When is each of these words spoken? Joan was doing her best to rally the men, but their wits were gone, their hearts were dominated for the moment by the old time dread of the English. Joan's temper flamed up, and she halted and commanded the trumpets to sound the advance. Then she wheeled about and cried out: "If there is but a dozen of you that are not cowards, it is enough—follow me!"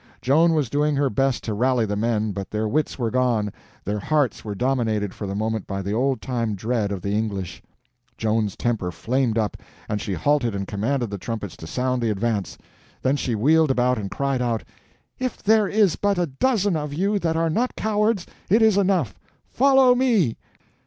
Joan 0.19 0.53
was 0.55 0.67
doing 0.71 0.95
her 0.95 1.11
best 1.11 1.43
to 1.43 1.53
rally 1.53 1.85
the 1.85 1.95
men, 1.95 2.31
but 2.31 2.49
their 2.49 2.67
wits 2.67 2.97
were 2.97 3.11
gone, 3.11 3.53
their 3.85 3.99
hearts 3.99 4.43
were 4.43 4.55
dominated 4.55 5.13
for 5.13 5.27
the 5.27 5.35
moment 5.35 5.67
by 5.67 5.83
the 5.83 5.93
old 5.93 6.23
time 6.23 6.55
dread 6.55 6.91
of 6.91 7.03
the 7.03 7.11
English. 7.11 7.61
Joan's 8.17 8.55
temper 8.55 8.91
flamed 8.91 9.37
up, 9.37 9.57
and 9.87 10.01
she 10.01 10.15
halted 10.15 10.55
and 10.55 10.67
commanded 10.67 11.11
the 11.11 11.19
trumpets 11.19 11.55
to 11.57 11.67
sound 11.67 12.01
the 12.01 12.09
advance. 12.09 12.57
Then 13.03 13.15
she 13.15 13.35
wheeled 13.35 13.69
about 13.69 13.99
and 13.99 14.09
cried 14.09 14.41
out: 14.41 14.63
"If 15.19 15.43
there 15.43 15.67
is 15.67 15.95
but 15.97 16.17
a 16.17 16.25
dozen 16.25 16.75
of 16.75 16.95
you 16.95 17.19
that 17.19 17.37
are 17.37 17.51
not 17.51 17.75
cowards, 17.75 18.25
it 18.49 18.63
is 18.63 18.77
enough—follow 18.79 19.93
me!" 19.93 20.35